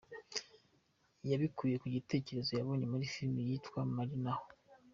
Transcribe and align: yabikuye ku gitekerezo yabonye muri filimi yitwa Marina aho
yabikuye 1.29 1.75
ku 1.81 1.87
gitekerezo 1.95 2.51
yabonye 2.53 2.85
muri 2.91 3.11
filimi 3.13 3.41
yitwa 3.49 3.79
Marina 3.95 4.31
aho 4.35 4.45